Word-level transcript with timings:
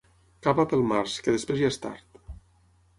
Cava 0.47 0.65
pel 0.71 0.81
març, 0.93 1.19
que 1.27 1.37
després 1.37 1.63
ja 1.63 1.73
és 1.77 1.81
tard. 1.87 2.23